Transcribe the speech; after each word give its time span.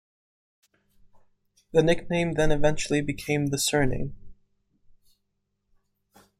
The 1.73 1.83
nickname 1.83 2.33
then 2.33 2.51
eventually 2.51 3.01
became 3.01 3.49
the 3.51 3.59
surname. 3.59 4.15